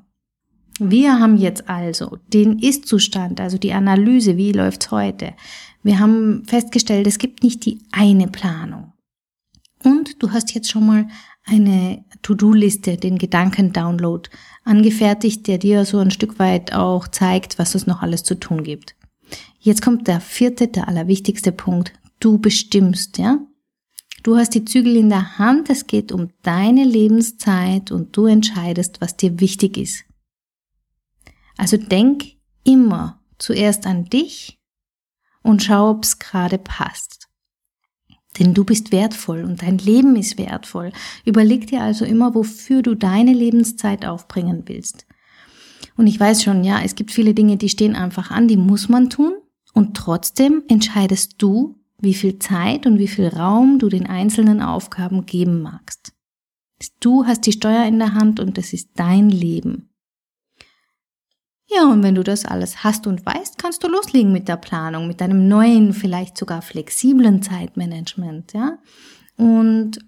wir 0.79 1.19
haben 1.19 1.37
jetzt 1.37 1.69
also 1.69 2.19
den 2.29 2.59
Ist-Zustand, 2.59 3.41
also 3.41 3.59
die 3.59 3.73
Analyse, 3.73 4.37
wie 4.37 4.53
läuft's 4.53 4.91
heute. 4.91 5.35
Wir 5.83 5.99
haben 5.99 6.45
festgestellt, 6.47 7.07
es 7.07 7.19
gibt 7.19 7.43
nicht 7.43 7.65
die 7.65 7.79
eine 7.93 8.29
Planung. 8.29 8.93
Und 9.85 10.23
du 10.23 10.33
hast 10.33 10.55
jetzt 10.55 10.71
schon 10.71 10.87
mal 10.87 11.09
eine 11.47 12.05
To-Do-Liste, 12.23 12.97
den 12.97 13.19
Gedanken-Download 13.19 14.29
angefertigt, 14.65 15.47
der 15.47 15.59
dir 15.59 15.85
so 15.85 15.99
ein 15.99 16.11
Stück 16.11 16.39
weit 16.39 16.73
auch 16.73 17.09
zeigt, 17.09 17.59
was 17.59 17.75
es 17.75 17.87
noch 17.87 18.03
alles 18.03 18.25
zu 18.25 18.35
tun 18.35 18.65
gibt. 18.65 18.97
Jetzt 19.61 19.81
kommt 19.83 20.09
der 20.09 20.21
vierte, 20.21 20.69
der 20.69 20.89
allerwichtigste 20.89 21.53
Punkt. 21.53 21.93
Du 22.21 22.39
bestimmst, 22.39 23.19
ja? 23.19 23.39
Du 24.23 24.37
hast 24.37 24.55
die 24.55 24.65
Zügel 24.65 24.97
in 24.97 25.09
der 25.09 25.39
Hand, 25.39 25.71
es 25.71 25.87
geht 25.87 26.11
um 26.11 26.31
deine 26.43 26.85
Lebenszeit 26.85 27.93
und 27.93 28.17
du 28.17 28.27
entscheidest, 28.27 29.01
was 29.01 29.17
dir 29.17 29.39
wichtig 29.39 29.77
ist. 29.77 30.05
Also 31.57 31.77
denk 31.77 32.25
immer 32.65 33.23
zuerst 33.39 33.87
an 33.87 34.07
dich 34.07 34.59
und 35.43 35.63
schau, 35.63 35.91
ob's 35.91 36.19
gerade 36.19 36.59
passt. 36.59 37.26
Denn 38.39 38.55
du 38.55 38.65
bist 38.65 38.93
wertvoll 38.93 39.45
und 39.45 39.63
dein 39.63 39.79
Leben 39.79 40.17
ist 40.17 40.39
wertvoll. 40.39 40.93
Überleg 41.25 41.67
dir 41.69 41.83
also 41.83 42.05
immer, 42.05 42.35
wofür 42.35 42.83
du 42.83 42.95
deine 42.95 43.33
Lebenszeit 43.33 44.05
aufbringen 44.05 44.65
willst. 44.67 45.07
Und 45.97 46.07
ich 46.07 46.21
weiß 46.21 46.43
schon, 46.43 46.63
ja, 46.65 46.81
es 46.83 46.95
gibt 46.95 47.11
viele 47.11 47.35
Dinge, 47.35 47.57
die 47.57 47.69
stehen 47.69 47.97
einfach 47.97 48.31
an, 48.31 48.49
die 48.49 48.57
muss 48.57 48.89
man 48.89 49.09
tun. 49.09 49.35
Und 49.73 49.97
trotzdem 49.97 50.63
entscheidest 50.69 51.37
du, 51.39 51.77
wie 51.99 52.15
viel 52.15 52.39
Zeit 52.39 52.87
und 52.87 52.99
wie 52.99 53.09
viel 53.09 53.29
Raum 53.29 53.79
du 53.79 53.89
den 53.89 54.07
einzelnen 54.07 54.61
Aufgaben 54.61 55.25
geben 55.25 55.63
magst. 55.63 56.13
Du 57.01 57.25
hast 57.25 57.47
die 57.47 57.53
Steuer 57.53 57.87
in 57.87 57.99
der 57.99 58.13
Hand 58.13 58.39
und 58.39 58.59
es 58.59 58.73
ist 58.73 58.91
dein 58.97 59.31
Leben. 59.31 59.89
Ja, 61.69 61.85
und 61.91 62.03
wenn 62.03 62.15
du 62.15 62.23
das 62.23 62.45
alles 62.45 62.85
hast 62.85 63.07
und 63.07 63.27
weißt, 63.27 63.59
kannst 63.59 63.83
du 63.83 63.89
loslegen 63.89 64.33
mit 64.33 64.49
der 64.49 64.57
Planung, 64.57 65.09
mit 65.09 65.21
deinem 65.21 65.49
neuen, 65.49 65.93
vielleicht 65.93 66.39
sogar 66.39 66.63
flexiblen 66.63 67.43
Zeitmanagement, 67.43 68.53
ja. 68.53 68.79
Und 69.37 69.99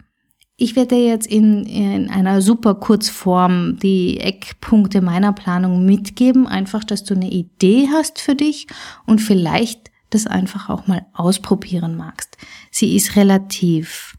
ich 0.56 0.76
werde 0.76 0.96
jetzt 0.96 1.26
in, 1.26 1.64
in 1.66 2.10
einer 2.10 2.42
super 2.42 2.74
Kurzform 2.74 3.78
die 3.78 4.18
Eckpunkte 4.18 5.00
meiner 5.00 5.32
Planung 5.32 5.84
mitgeben, 5.84 6.46
einfach, 6.46 6.84
dass 6.84 7.04
du 7.04 7.14
eine 7.14 7.30
Idee 7.30 7.88
hast 7.92 8.20
für 8.20 8.34
dich 8.34 8.66
und 9.06 9.20
vielleicht 9.20 9.90
das 10.10 10.26
einfach 10.26 10.68
auch 10.68 10.86
mal 10.86 11.06
ausprobieren 11.12 11.96
magst. 11.96 12.36
Sie 12.70 12.96
ist 12.96 13.14
relativ 13.14 14.16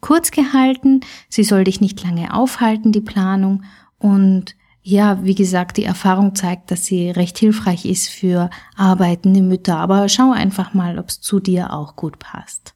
kurz 0.00 0.30
gehalten, 0.30 1.00
sie 1.28 1.44
soll 1.44 1.64
dich 1.64 1.80
nicht 1.80 2.02
lange 2.02 2.32
aufhalten, 2.32 2.92
die 2.92 3.00
Planung, 3.00 3.64
und 3.98 4.54
ja, 4.88 5.22
wie 5.22 5.34
gesagt, 5.34 5.76
die 5.76 5.84
Erfahrung 5.84 6.34
zeigt, 6.34 6.70
dass 6.70 6.86
sie 6.86 7.10
recht 7.10 7.36
hilfreich 7.36 7.84
ist 7.84 8.08
für 8.08 8.48
arbeitende 8.74 9.42
Mütter. 9.42 9.76
Aber 9.76 10.08
schau 10.08 10.32
einfach 10.32 10.72
mal, 10.72 10.98
ob 10.98 11.08
es 11.10 11.20
zu 11.20 11.40
dir 11.40 11.74
auch 11.74 11.94
gut 11.94 12.18
passt. 12.18 12.74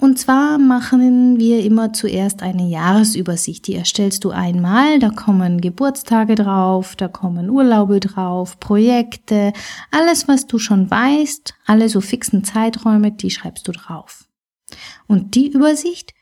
Und 0.00 0.18
zwar 0.18 0.58
machen 0.58 1.38
wir 1.38 1.64
immer 1.64 1.92
zuerst 1.92 2.42
eine 2.42 2.68
Jahresübersicht. 2.68 3.68
Die 3.68 3.76
erstellst 3.76 4.24
du 4.24 4.30
einmal, 4.30 4.98
da 4.98 5.10
kommen 5.10 5.60
Geburtstage 5.60 6.34
drauf, 6.34 6.96
da 6.96 7.06
kommen 7.06 7.50
Urlaube 7.50 8.00
drauf, 8.00 8.58
Projekte, 8.58 9.52
alles, 9.92 10.26
was 10.26 10.48
du 10.48 10.58
schon 10.58 10.90
weißt, 10.90 11.54
alle 11.66 11.88
so 11.88 12.00
fixen 12.00 12.42
Zeiträume, 12.42 13.12
die 13.12 13.30
schreibst 13.30 13.68
du 13.68 13.72
drauf. 13.72 14.24
Und 15.06 15.36
die 15.36 15.52
Übersicht, 15.52 16.14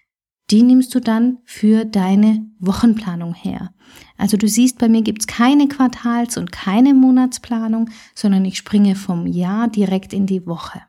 die 0.52 0.62
nimmst 0.62 0.94
du 0.94 1.00
dann 1.00 1.38
für 1.44 1.87
deine 1.87 2.47
Wochenplanung 2.59 3.32
her. 3.32 3.73
Also 4.18 4.37
du 4.37 4.47
siehst, 4.47 4.78
bei 4.78 4.88
mir 4.88 5.02
gibt's 5.02 5.26
keine 5.26 5.66
Quartals- 5.66 6.37
und 6.37 6.52
keine 6.52 6.92
Monatsplanung, 6.92 7.88
sondern 8.14 8.44
ich 8.44 8.59
springe 8.59 8.94
vom 8.94 9.26
Jahr 9.26 9.68
direkt 9.68 10.12
in 10.12 10.26
die 10.26 10.47
Woche. 10.47 10.82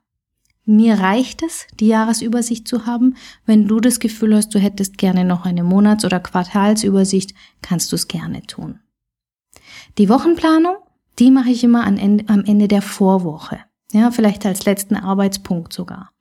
Mir 0.65 0.99
reicht 0.99 1.43
es, 1.43 1.65
die 1.79 1.87
Jahresübersicht 1.87 2.67
zu 2.67 2.85
haben. 2.85 3.15
Wenn 3.45 3.67
du 3.67 3.79
das 3.79 3.99
Gefühl 3.99 4.35
hast, 4.35 4.53
du 4.53 4.59
hättest 4.59 4.97
gerne 4.97 5.25
noch 5.25 5.45
eine 5.45 5.63
Monats- 5.63 6.05
oder 6.05 6.19
Quartalsübersicht, 6.19 7.33
kannst 7.61 7.91
du 7.91 7.95
es 7.95 8.07
gerne 8.07 8.41
tun. 8.43 8.79
Die 9.97 10.09
Wochenplanung, 10.09 10.75
die 11.19 11.31
mache 11.31 11.49
ich 11.49 11.63
immer 11.63 11.85
am 11.85 11.97
Ende 11.97 12.67
der 12.67 12.81
Vorwoche. 12.81 13.59
Ja, 13.91 14.11
vielleicht 14.11 14.45
als 14.45 14.65
letzten 14.65 14.95
Arbeitspunkt 14.95 15.71
sogar. 15.71 16.11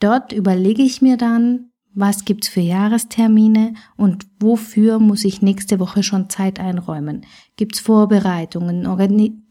Dort 0.00 0.32
überlege 0.32 0.82
ich 0.82 1.02
mir 1.02 1.16
dann, 1.16 1.67
was 1.98 2.24
gibt's 2.24 2.48
für 2.48 2.60
Jahrestermine 2.60 3.74
und 3.96 4.26
wofür 4.38 4.98
muss 4.98 5.24
ich 5.24 5.42
nächste 5.42 5.80
Woche 5.80 6.02
schon 6.02 6.30
Zeit 6.30 6.60
einräumen? 6.60 7.26
Gibt's 7.56 7.80
Vorbereitungen, 7.80 8.84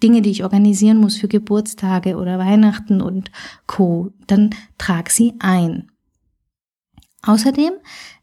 Dinge, 0.02 0.22
die 0.22 0.30
ich 0.30 0.44
organisieren 0.44 0.98
muss 0.98 1.18
für 1.18 1.28
Geburtstage 1.28 2.16
oder 2.16 2.40
Weihnachten 2.40 3.02
und 3.02 3.32
Co. 3.66 4.14
Dann 4.28 4.52
trag 4.78 5.10
sie 5.10 5.34
ein. 5.40 5.92
Außerdem 7.24 7.74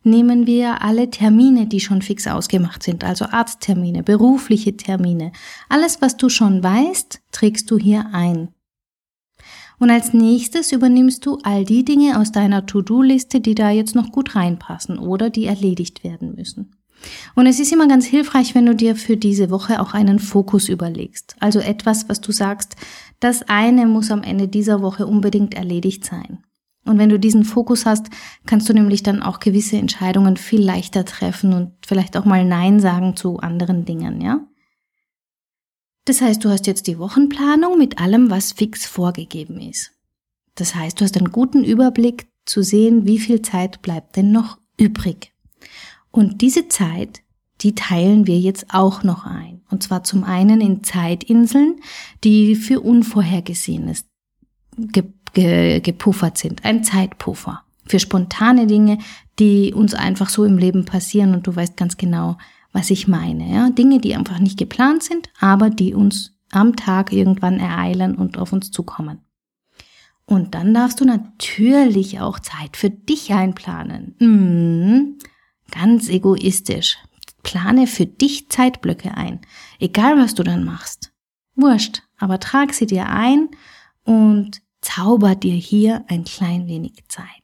nehmen 0.03 0.47
wir 0.47 0.81
alle 0.81 1.11
Termine, 1.11 1.67
die 1.67 1.81
schon 1.81 2.01
fix 2.01 2.27
ausgemacht 2.27 2.83
sind, 2.83 3.05
also 3.05 3.27
Arzttermine, 3.27 4.03
berufliche 4.03 4.77
Termine. 4.77 5.33
Alles, 5.69 6.01
was 6.01 6.17
du 6.17 6.31
schon 6.31 6.63
weißt, 6.63 7.21
trägst 7.31 7.71
du 7.71 7.79
hier 7.79 8.07
ein. 8.13 8.54
Und 9.79 9.91
als 9.91 10.13
nächstes 10.13 10.73
übernimmst 10.73 11.27
du 11.27 11.39
all 11.43 11.65
die 11.65 11.85
Dinge 11.85 12.19
aus 12.19 12.33
deiner 12.33 12.67
To-Do-Liste, 12.67 13.41
die 13.41 13.55
da 13.55 13.71
jetzt 13.71 13.95
noch 13.95 14.13
gut 14.13 14.37
reinpassen 14.37 14.99
oder 14.99 15.31
die 15.31 15.47
erledigt 15.47 16.05
werden 16.05 16.35
müssen. 16.35 16.77
Und 17.35 17.47
es 17.47 17.61
ist 17.61 17.73
immer 17.73 17.89
ganz 17.89 18.07
hilfreich, 18.07 18.55
wenn 18.55 18.67
du 18.67 18.75
dir 18.75 18.97
für 18.97 19.17
diese 19.17 19.51
Woche 19.51 19.81
auch 19.81 19.95
einen 19.95 20.19
Fokus 20.19 20.69
überlegst. 20.69 21.37
Also 21.41 21.59
etwas, 21.59 22.09
was 22.09 22.21
du 22.21 22.33
sagst, 22.33 22.77
das 23.21 23.43
eine 23.49 23.87
muss 23.87 24.11
am 24.11 24.23
Ende 24.23 24.49
dieser 24.49 24.81
Woche 24.81 25.07
unbedingt 25.07 25.55
erledigt 25.55 26.05
sein. 26.05 26.45
Und 26.87 26.99
wenn 26.99 27.09
du 27.09 27.19
diesen 27.19 27.45
Fokus 27.45 27.87
hast, 27.87 28.09
kannst 28.47 28.69
du 28.69 28.75
nämlich 28.75 29.03
dann 29.03 29.23
auch 29.23 29.41
gewisse 29.41 29.77
Entscheidungen 29.77 30.37
viel 30.37 30.61
leichter 30.63 31.05
treffen 31.05 31.55
und 31.55 31.73
vielleicht 31.87 32.17
auch 32.17 32.27
mal 32.27 32.45
Nein 32.45 32.79
sagen 32.79 33.17
zu 33.17 33.39
anderen 33.39 33.85
Dingen, 33.85 34.21
ja? 34.21 34.47
Das 36.05 36.21
heißt, 36.21 36.45
du 36.45 36.51
hast 36.51 36.67
jetzt 36.67 36.87
die 36.87 36.99
Wochenplanung 36.99 37.79
mit 37.79 37.99
allem, 37.99 38.31
was 38.31 38.53
fix 38.53 38.87
vorgegeben 38.87 39.59
ist. 39.59 39.93
Das 40.55 40.75
heißt, 40.75 41.01
du 41.01 41.05
hast 41.05 41.17
einen 41.17 41.33
guten 41.33 41.65
Überblick 41.65 42.29
zu 42.45 42.63
sehen, 42.63 43.07
wie 43.07 43.19
viel 43.19 43.43
Zeit 43.43 43.83
bleibt 43.83 44.17
denn 44.17 44.31
noch 44.31 44.59
übrig. 44.77 45.33
Und 46.11 46.43
diese 46.43 46.69
Zeit, 46.69 47.23
die 47.63 47.75
teilen 47.75 48.27
wir 48.27 48.39
jetzt 48.39 48.67
auch 48.73 49.03
noch 49.03 49.25
ein. 49.25 49.63
Und 49.71 49.83
zwar 49.83 50.05
zum 50.05 50.25
einen 50.25 50.61
in 50.61 50.85
Zeitinseln, 50.85 51.81
die 52.23 52.55
für 52.55 52.81
Unvorhergesehenes 52.81 54.05
ge 54.77 55.05
ge 55.33 55.81
gepuffert 55.81 56.39
sind. 56.39 56.65
Ein 56.65 56.85
Zeitpuffer. 56.85 57.63
Für 57.87 57.99
spontane 57.99 58.67
Dinge, 58.67 58.99
die 59.39 59.75
uns 59.75 59.95
einfach 59.95 60.29
so 60.29 60.45
im 60.45 60.59
Leben 60.59 60.85
passieren 60.85 61.35
und 61.35 61.47
du 61.47 61.57
weißt 61.57 61.77
ganz 61.77 61.97
genau, 61.97 62.39
was 62.75 62.91
ich 62.91 63.09
meine. 63.09 63.51
Ja? 63.51 63.71
Dinge, 63.71 64.01
die 64.01 64.15
einfach 64.15 64.39
nicht 64.39 64.59
geplant 64.59 65.03
sind, 65.03 65.31
aber 65.41 65.71
die 65.71 65.95
uns 65.95 66.33
am 66.51 66.77
Tag 66.77 67.13
irgendwann 67.13 67.59
ereilen 67.59 68.17
und 68.17 68.37
auf 68.37 68.53
uns 68.53 68.71
zukommen. 68.71 69.21
Und 70.27 70.55
dann 70.55 70.75
darfst 70.75 71.01
du 71.01 71.05
natürlich 71.05 72.21
auch 72.21 72.39
Zeit 72.39 72.77
für 72.77 72.91
dich 72.91 73.33
einplanen. 73.33 74.17
Hm, 74.19 75.19
ganz 75.71 76.09
egoistisch. 76.09 76.99
Plane 77.43 77.87
für 77.87 78.07
dich 78.07 78.49
Zeitblöcke 78.49 79.17
ein. 79.17 79.41
Egal 79.79 80.17
was 80.17 80.35
du 80.35 80.43
dann 80.43 80.65
machst. 80.65 81.13
Wurscht, 81.55 82.03
aber 82.19 82.41
trag 82.41 82.73
sie 82.73 82.87
dir 82.87 83.09
ein 83.09 83.51
und 84.03 84.63
zauber 84.81 85.35
dir 85.35 85.55
hier 85.55 86.05
ein 86.09 86.25
klein 86.25 86.67
wenig 86.67 87.05
Zeit. 87.09 87.44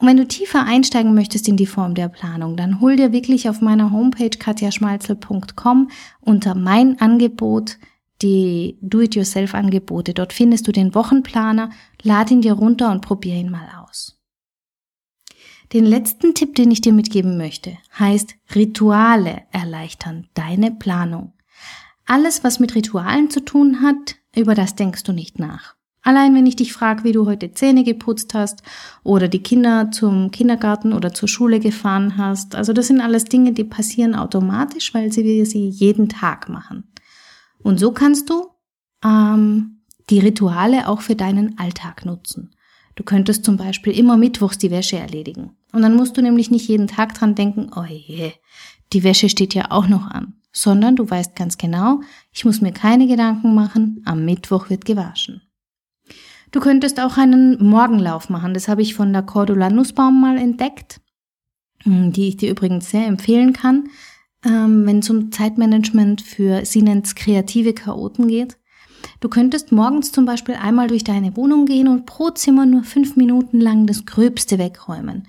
Und 0.00 0.06
wenn 0.06 0.16
du 0.16 0.26
tiefer 0.26 0.64
einsteigen 0.64 1.12
möchtest 1.12 1.46
in 1.46 1.58
die 1.58 1.66
Form 1.66 1.94
der 1.94 2.08
Planung, 2.08 2.56
dann 2.56 2.80
hol 2.80 2.96
dir 2.96 3.12
wirklich 3.12 3.50
auf 3.50 3.60
meiner 3.60 3.92
Homepage 3.92 4.30
katjaschmalzel.com 4.30 5.90
unter 6.20 6.54
mein 6.54 6.98
Angebot 7.00 7.76
die 8.22 8.78
Do-it-yourself-Angebote. 8.80 10.14
Dort 10.14 10.32
findest 10.32 10.66
du 10.66 10.72
den 10.72 10.94
Wochenplaner, 10.94 11.68
lad 12.02 12.30
ihn 12.30 12.40
dir 12.40 12.54
runter 12.54 12.90
und 12.90 13.02
probier 13.02 13.34
ihn 13.34 13.50
mal 13.50 13.68
aus. 13.84 14.18
Den 15.74 15.84
letzten 15.84 16.34
Tipp, 16.34 16.54
den 16.54 16.70
ich 16.70 16.80
dir 16.80 16.94
mitgeben 16.94 17.36
möchte, 17.36 17.76
heißt 17.98 18.36
Rituale 18.54 19.42
erleichtern 19.52 20.28
deine 20.32 20.70
Planung. 20.70 21.34
Alles, 22.06 22.42
was 22.42 22.58
mit 22.58 22.74
Ritualen 22.74 23.28
zu 23.28 23.44
tun 23.44 23.82
hat, 23.82 24.16
über 24.34 24.54
das 24.54 24.76
denkst 24.76 25.02
du 25.02 25.12
nicht 25.12 25.38
nach. 25.38 25.76
Allein 26.02 26.34
wenn 26.34 26.46
ich 26.46 26.56
dich 26.56 26.72
frage, 26.72 27.04
wie 27.04 27.12
du 27.12 27.26
heute 27.26 27.52
Zähne 27.52 27.84
geputzt 27.84 28.32
hast 28.32 28.62
oder 29.02 29.28
die 29.28 29.42
Kinder 29.42 29.90
zum 29.90 30.30
Kindergarten 30.30 30.92
oder 30.92 31.12
zur 31.12 31.28
Schule 31.28 31.60
gefahren 31.60 32.16
hast. 32.16 32.54
Also 32.54 32.72
das 32.72 32.86
sind 32.86 33.00
alles 33.00 33.24
Dinge, 33.24 33.52
die 33.52 33.64
passieren 33.64 34.14
automatisch, 34.14 34.94
weil 34.94 35.12
sie 35.12 35.44
sie 35.44 35.68
jeden 35.68 36.08
Tag 36.08 36.48
machen. 36.48 36.84
Und 37.62 37.78
so 37.78 37.92
kannst 37.92 38.30
du 38.30 38.46
ähm, 39.04 39.82
die 40.08 40.20
Rituale 40.20 40.88
auch 40.88 41.02
für 41.02 41.16
deinen 41.16 41.58
Alltag 41.58 42.06
nutzen. 42.06 42.54
Du 42.96 43.04
könntest 43.04 43.44
zum 43.44 43.56
Beispiel 43.56 43.96
immer 43.96 44.16
mittwochs 44.16 44.58
die 44.58 44.70
Wäsche 44.70 44.98
erledigen. 44.98 45.56
Und 45.72 45.82
dann 45.82 45.96
musst 45.96 46.16
du 46.16 46.22
nämlich 46.22 46.50
nicht 46.50 46.68
jeden 46.68 46.86
Tag 46.86 47.14
dran 47.14 47.34
denken, 47.34 47.70
oh 47.76 47.84
je, 47.84 48.32
die 48.92 49.04
Wäsche 49.04 49.28
steht 49.28 49.54
ja 49.54 49.70
auch 49.70 49.86
noch 49.86 50.06
an. 50.06 50.34
Sondern 50.52 50.96
du 50.96 51.08
weißt 51.08 51.36
ganz 51.36 51.58
genau, 51.58 52.00
ich 52.32 52.44
muss 52.44 52.60
mir 52.60 52.72
keine 52.72 53.06
Gedanken 53.06 53.54
machen, 53.54 54.02
am 54.04 54.24
Mittwoch 54.24 54.68
wird 54.68 54.84
gewaschen. 54.84 55.42
Du 56.50 56.60
könntest 56.60 57.00
auch 57.00 57.16
einen 57.16 57.64
Morgenlauf 57.64 58.28
machen. 58.28 58.54
Das 58.54 58.68
habe 58.68 58.82
ich 58.82 58.94
von 58.94 59.12
der 59.12 59.22
Cordula 59.22 59.70
Nussbaum 59.70 60.20
mal 60.20 60.36
entdeckt, 60.36 61.00
die 61.84 62.28
ich 62.28 62.36
dir 62.36 62.50
übrigens 62.50 62.90
sehr 62.90 63.06
empfehlen 63.06 63.52
kann 63.52 63.88
ähm, 64.44 64.86
wenn 64.86 65.00
es 65.00 65.10
um 65.10 65.32
Zeitmanagement 65.32 66.22
für 66.22 66.64
sie 66.64 66.82
nennt's 66.82 67.14
kreative 67.14 67.74
Chaoten 67.74 68.28
geht. 68.28 68.56
Du 69.20 69.28
könntest 69.28 69.72
morgens 69.72 70.12
zum 70.12 70.24
Beispiel 70.24 70.54
einmal 70.54 70.88
durch 70.88 71.04
deine 71.04 71.36
Wohnung 71.36 71.66
gehen 71.66 71.88
und 71.88 72.06
pro 72.06 72.30
Zimmer 72.30 72.66
nur 72.66 72.84
fünf 72.84 73.16
Minuten 73.16 73.60
lang 73.60 73.86
das 73.86 74.06
Gröbste 74.06 74.58
wegräumen. 74.58 75.26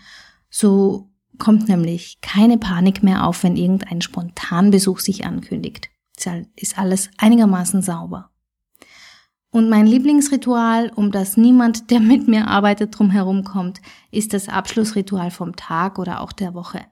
So 0.49 1.09
kommt 1.37 1.67
nämlich 1.67 2.19
keine 2.21 2.57
Panik 2.57 3.03
mehr 3.03 3.25
auf, 3.25 3.43
wenn 3.43 3.55
irgendein 3.55 4.01
Spontanbesuch 4.01 4.99
sich 4.99 5.25
ankündigt. 5.25 5.89
Ist 6.55 6.77
alles 6.77 7.09
einigermaßen 7.17 7.81
sauber. 7.81 8.30
Und 9.51 9.69
mein 9.69 9.85
Lieblingsritual, 9.85 10.91
um 10.95 11.11
das 11.11 11.37
niemand, 11.37 11.91
der 11.91 11.99
mit 11.99 12.27
mir 12.27 12.47
arbeitet, 12.47 12.97
drumherum 12.97 13.43
kommt, 13.43 13.81
ist 14.09 14.33
das 14.33 14.47
Abschlussritual 14.47 15.29
vom 15.29 15.55
Tag 15.55 15.99
oder 15.99 16.21
auch 16.21 16.31
der 16.31 16.53
Woche 16.53 16.85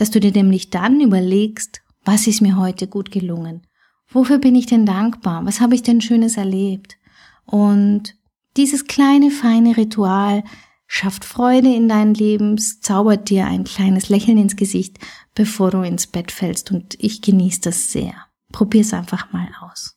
dass 0.00 0.10
du 0.10 0.18
dir 0.18 0.32
nämlich 0.32 0.70
dann 0.70 0.98
überlegst, 1.02 1.82
was 2.06 2.26
ist 2.26 2.40
mir 2.40 2.56
heute 2.56 2.88
gut 2.88 3.10
gelungen? 3.10 3.66
Wofür 4.08 4.38
bin 4.38 4.54
ich 4.54 4.64
denn 4.64 4.86
dankbar? 4.86 5.44
Was 5.44 5.60
habe 5.60 5.74
ich 5.74 5.82
denn 5.82 6.00
Schönes 6.00 6.38
erlebt? 6.38 6.96
Und 7.44 8.16
dieses 8.56 8.86
kleine, 8.86 9.30
feine 9.30 9.76
Ritual 9.76 10.42
schafft 10.86 11.26
Freude 11.26 11.68
in 11.74 11.86
dein 11.86 12.14
Leben, 12.14 12.56
zaubert 12.56 13.28
dir 13.28 13.46
ein 13.46 13.64
kleines 13.64 14.08
Lächeln 14.08 14.38
ins 14.38 14.56
Gesicht, 14.56 14.98
bevor 15.34 15.70
du 15.70 15.82
ins 15.82 16.06
Bett 16.06 16.32
fällst. 16.32 16.70
Und 16.70 16.96
ich 16.98 17.20
genieße 17.20 17.60
das 17.60 17.92
sehr. 17.92 18.14
Probier's 18.52 18.94
einfach 18.94 19.32
mal 19.34 19.48
aus. 19.60 19.94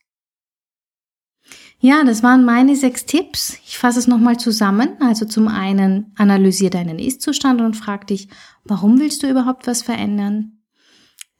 Ja, 1.85 2.05
das 2.05 2.23
waren 2.23 2.45
meine 2.45 2.77
sechs 2.77 3.05
Tipps. 3.05 3.57
Ich 3.67 3.77
fasse 3.77 3.99
es 3.99 4.07
nochmal 4.07 4.37
zusammen. 4.37 4.91
Also 5.01 5.25
zum 5.25 5.49
einen 5.49 6.13
analysier 6.15 6.69
deinen 6.69 6.97
Ist-Zustand 6.97 7.59
und 7.59 7.75
frag 7.75 8.07
dich, 8.07 8.29
warum 8.63 9.01
willst 9.01 9.21
du 9.21 9.29
überhaupt 9.29 9.67
was 9.67 9.81
verändern? 9.81 10.59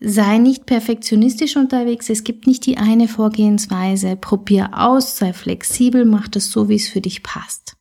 Sei 0.02 0.40
nicht 0.40 0.66
perfektionistisch 0.66 1.56
unterwegs. 1.56 2.10
Es 2.10 2.26
gibt 2.26 2.46
nicht 2.46 2.66
die 2.66 2.78
eine 2.78 3.08
Vorgehensweise. 3.08 4.18
Probier 4.18 4.72
aus, 4.74 5.16
sei 5.16 5.32
flexibel, 5.32 6.04
mach 6.04 6.28
das 6.28 6.52
so, 6.52 6.68
wie 6.68 6.76
es 6.76 6.90
für 6.90 7.00
dich 7.00 7.24
passt. 7.24 7.78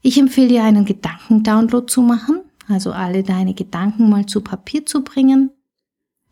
Ich 0.00 0.18
empfehle 0.18 0.48
dir 0.48 0.64
einen 0.64 0.84
Gedankendownload 0.84 1.86
zu 1.86 2.02
machen, 2.02 2.40
also 2.66 2.90
alle 2.90 3.22
deine 3.22 3.54
Gedanken 3.54 4.10
mal 4.10 4.26
zu 4.26 4.40
Papier 4.40 4.84
zu 4.84 5.04
bringen 5.04 5.52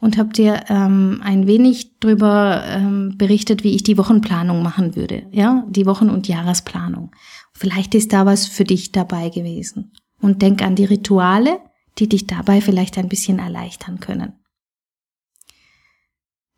und 0.00 0.16
habe 0.18 0.32
dir 0.32 0.64
ähm, 0.68 1.20
ein 1.22 1.46
wenig 1.46 1.98
drüber 1.98 2.64
ähm, 2.66 3.16
berichtet, 3.16 3.64
wie 3.64 3.74
ich 3.74 3.82
die 3.82 3.98
Wochenplanung 3.98 4.62
machen 4.62 4.96
würde, 4.96 5.26
ja, 5.30 5.64
die 5.68 5.86
Wochen- 5.86 6.10
und 6.10 6.28
Jahresplanung. 6.28 7.12
Vielleicht 7.52 7.94
ist 7.94 8.12
da 8.12 8.26
was 8.26 8.46
für 8.46 8.64
dich 8.64 8.92
dabei 8.92 9.28
gewesen. 9.28 9.92
Und 10.20 10.42
denk 10.42 10.62
an 10.62 10.74
die 10.74 10.84
Rituale, 10.84 11.58
die 11.98 12.08
dich 12.08 12.26
dabei 12.26 12.60
vielleicht 12.60 12.98
ein 12.98 13.08
bisschen 13.08 13.38
erleichtern 13.38 14.00
können. 14.00 14.32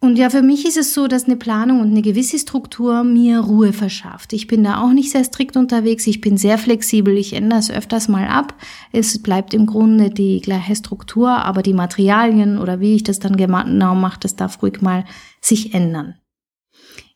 Und 0.03 0.17
ja, 0.17 0.31
für 0.31 0.43
mich 0.43 0.67
ist 0.67 0.77
es 0.77 0.95
so, 0.95 1.07
dass 1.07 1.27
eine 1.27 1.37
Planung 1.37 1.79
und 1.79 1.93
eine 1.93 2.03
gewisse 2.03 2.37
Struktur 2.37 3.05
mir 3.05 3.39
Ruhe 3.39 3.73
verschafft. 3.73 4.33
Ich 4.33 4.49
bin 4.49 4.65
da 4.65 4.83
auch 4.83 4.91
nicht 4.91 5.13
sehr 5.13 5.23
strikt 5.23 5.57
unterwegs. 5.57 6.09
Ich 6.09 6.21
bin 6.21 6.37
sehr 6.37 6.59
flexibel. 6.59 7.17
Ich 7.17 7.35
ändere 7.35 7.61
es 7.61 7.71
öfters 7.71 8.09
mal 8.09 8.27
ab. 8.27 8.53
Es 8.91 9.23
bleibt 9.23 9.55
im 9.55 9.65
Grunde 9.65 10.11
die 10.11 10.41
gleiche 10.41 10.75
Struktur, 10.75 11.31
aber 11.31 11.63
die 11.63 11.73
Materialien 11.73 12.59
oder 12.59 12.81
wie 12.81 12.97
ich 12.97 13.05
das 13.05 13.21
dann 13.21 13.37
genau 13.37 13.95
mache, 13.95 14.19
das 14.19 14.35
darf 14.35 14.61
ruhig 14.61 14.83
mal 14.83 15.05
sich 15.41 15.73
ändern. 15.73 16.17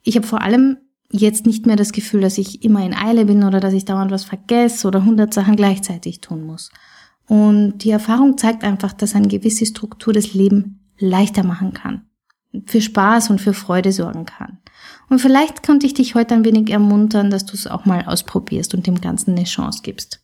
Ich 0.05 0.15
habe 0.15 0.27
vor 0.27 0.43
allem 0.43 0.77
jetzt 1.11 1.45
nicht 1.45 1.67
mehr 1.67 1.75
das 1.75 1.91
Gefühl, 1.91 2.21
dass 2.21 2.39
ich 2.39 2.63
immer 2.63 2.87
in 2.87 2.95
Eile 2.95 3.25
bin 3.25 3.43
oder 3.43 3.59
dass 3.59 3.75
ich 3.75 3.85
dauernd 3.85 4.13
was 4.13 4.25
vergesse 4.25 4.87
oder 4.87 5.05
hundert 5.05 5.35
Sachen 5.35 5.57
gleichzeitig 5.57 6.21
tun 6.21 6.47
muss. 6.47 6.71
Und 7.27 7.79
die 7.79 7.91
Erfahrung 7.91 8.39
zeigt 8.39 8.63
einfach, 8.63 8.93
dass 8.93 9.17
eine 9.17 9.27
gewisse 9.27 9.67
Struktur 9.67 10.13
das 10.13 10.35
Leben 10.35 10.87
leichter 11.01 11.43
machen 11.43 11.73
kann 11.73 12.06
für 12.67 12.81
Spaß 12.81 13.31
und 13.31 13.41
für 13.41 13.55
Freude 13.55 13.93
sorgen 13.93 14.27
kann. 14.27 14.59
Und 15.09 15.21
vielleicht 15.21 15.65
konnte 15.65 15.87
ich 15.87 15.95
dich 15.95 16.15
heute 16.15 16.35
ein 16.35 16.45
wenig 16.45 16.71
ermuntern, 16.71 17.31
dass 17.31 17.47
du 17.47 17.55
es 17.55 17.67
auch 17.67 17.85
mal 17.85 18.05
ausprobierst 18.07 18.75
und 18.75 18.87
dem 18.87 19.01
Ganzen 19.01 19.33
eine 19.33 19.45
Chance 19.45 19.81
gibst. 19.83 20.21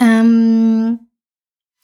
Ähm, 0.00 1.00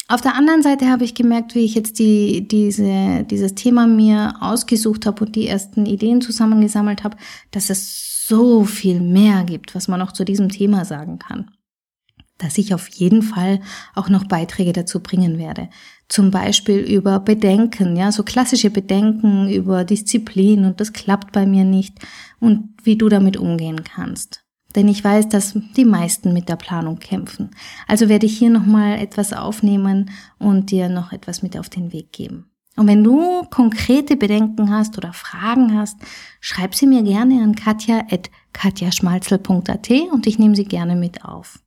auf 0.09 0.20
der 0.20 0.35
anderen 0.35 0.62
Seite 0.62 0.88
habe 0.88 1.04
ich 1.04 1.14
gemerkt, 1.14 1.54
wie 1.54 1.64
ich 1.64 1.74
jetzt 1.74 1.98
die, 1.98 2.46
diese, 2.46 3.24
dieses 3.24 3.54
Thema 3.54 3.87
mir 3.87 4.35
ausgesucht 4.40 5.06
habe 5.06 5.24
und 5.24 5.37
die 5.37 5.46
ersten 5.46 5.87
Ideen 5.87 6.20
zusammengesammelt 6.20 7.04
habe, 7.04 7.16
dass 7.50 7.70
es 7.70 8.26
so 8.26 8.64
viel 8.64 9.00
mehr 9.00 9.44
gibt, 9.44 9.74
was 9.74 9.88
man 9.88 10.02
auch 10.02 10.12
zu 10.12 10.24
diesem 10.24 10.48
Thema 10.48 10.85
sagen 10.85 11.18
kann 11.18 11.50
dass 12.42 12.59
ich 12.59 12.74
auf 12.74 12.88
jeden 12.88 13.22
Fall 13.22 13.61
auch 13.94 14.09
noch 14.09 14.24
Beiträge 14.24 14.72
dazu 14.72 15.00
bringen 15.00 15.38
werde. 15.38 15.68
Zum 16.09 16.31
Beispiel 16.31 16.79
über 16.79 17.20
Bedenken, 17.20 17.96
ja, 17.96 18.11
so 18.11 18.24
klassische 18.24 18.70
Bedenken 18.70 19.48
über 19.48 19.85
Disziplin 19.85 20.64
und 20.64 20.81
das 20.81 20.92
klappt 20.92 21.33
bei 21.33 21.46
mir 21.46 21.64
nicht 21.64 21.98
und 22.40 22.70
wie 22.83 22.96
du 22.96 23.09
damit 23.09 23.37
umgehen 23.37 23.85
kannst. 23.85 24.44
Denn 24.74 24.88
ich 24.88 25.03
weiß, 25.03 25.29
dass 25.29 25.57
die 25.76 25.85
meisten 25.85 26.33
mit 26.33 26.48
der 26.48 26.57
Planung 26.57 26.98
kämpfen. 26.98 27.50
Also 27.87 28.09
werde 28.09 28.26
ich 28.26 28.38
hier 28.38 28.50
nochmal 28.50 28.98
etwas 28.98 29.33
aufnehmen 29.33 30.11
und 30.38 30.70
dir 30.70 30.88
noch 30.88 31.12
etwas 31.12 31.42
mit 31.42 31.59
auf 31.59 31.68
den 31.68 31.92
Weg 31.92 32.12
geben. 32.12 32.46
Und 32.76 32.87
wenn 32.87 33.03
du 33.03 33.42
konkrete 33.50 34.16
Bedenken 34.16 34.70
hast 34.70 34.96
oder 34.96 35.12
Fragen 35.12 35.76
hast, 35.76 35.98
schreib 36.40 36.72
sie 36.74 36.87
mir 36.87 37.03
gerne 37.03 37.42
an 37.42 37.57
katja.katjaschmalzel.at 37.57 39.90
und 40.12 40.26
ich 40.26 40.38
nehme 40.38 40.55
sie 40.55 40.64
gerne 40.64 40.96
mit 40.96 41.24
auf. 41.24 41.59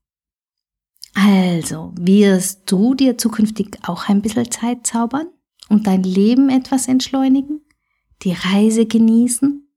Also, 1.13 1.93
wirst 1.95 2.71
du 2.71 2.95
dir 2.95 3.17
zukünftig 3.17 3.77
auch 3.83 4.09
ein 4.09 4.21
bisschen 4.21 4.49
Zeit 4.51 4.87
zaubern 4.87 5.27
und 5.69 5.87
dein 5.87 6.03
Leben 6.03 6.49
etwas 6.49 6.87
entschleunigen? 6.87 7.61
Die 8.23 8.33
Reise 8.33 8.85
genießen? 8.85 9.67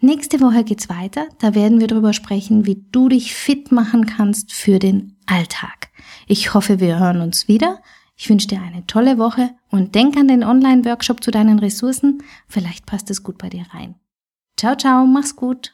Nächste 0.00 0.40
Woche 0.40 0.64
geht's 0.64 0.88
weiter. 0.88 1.28
Da 1.38 1.54
werden 1.54 1.78
wir 1.78 1.86
darüber 1.86 2.12
sprechen, 2.12 2.66
wie 2.66 2.84
du 2.90 3.08
dich 3.08 3.34
fit 3.34 3.70
machen 3.70 4.06
kannst 4.06 4.52
für 4.52 4.78
den 4.78 5.16
Alltag. 5.26 5.90
Ich 6.26 6.54
hoffe, 6.54 6.80
wir 6.80 6.98
hören 6.98 7.20
uns 7.20 7.46
wieder. 7.46 7.80
Ich 8.16 8.28
wünsche 8.28 8.48
dir 8.48 8.60
eine 8.60 8.86
tolle 8.86 9.18
Woche 9.18 9.50
und 9.70 9.94
denk 9.94 10.16
an 10.16 10.28
den 10.28 10.44
Online-Workshop 10.44 11.22
zu 11.22 11.30
deinen 11.30 11.58
Ressourcen. 11.58 12.22
Vielleicht 12.48 12.86
passt 12.86 13.10
es 13.10 13.22
gut 13.22 13.38
bei 13.38 13.48
dir 13.48 13.64
rein. 13.72 13.94
Ciao, 14.56 14.76
ciao, 14.76 15.06
mach's 15.06 15.36
gut. 15.36 15.72